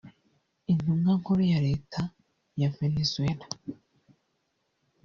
Intumwa 0.71 1.11
Nkuru 1.19 1.41
ya 1.51 1.59
Leta 1.67 2.01
ya 2.61 2.69
Venezuela 2.77 3.45